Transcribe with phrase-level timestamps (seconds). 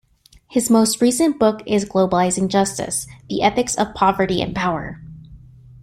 [0.49, 4.99] His most recent book is "Globalizing Justice: The Ethics of Poverty and power".